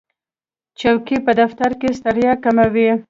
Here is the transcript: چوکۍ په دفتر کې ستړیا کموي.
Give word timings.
چوکۍ 0.79 1.17
په 1.25 1.31
دفتر 1.41 1.71
کې 1.79 1.89
ستړیا 1.99 2.33
کموي. 2.43 2.89